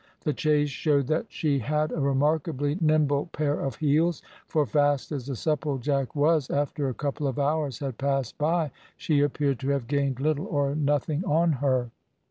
[0.21, 5.27] The chase showed that she had a remarkably nimble pair of heels, for fast as
[5.27, 9.85] the Supplejack was, after a couple of hours had passed by, she appeared to have
[9.85, 11.91] gained little or nothing on her.